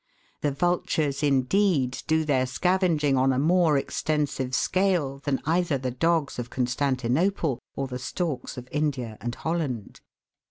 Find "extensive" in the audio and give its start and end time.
3.77-4.55